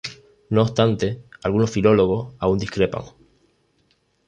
No 0.49 0.63
obstante 0.63 1.21
algunos 1.45 1.69
filólogos 1.69 2.33
aún 2.41 2.57
discrepan. 2.57 3.03